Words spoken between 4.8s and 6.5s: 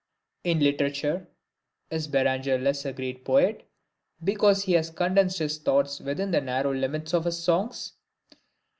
condensed his thoughts within the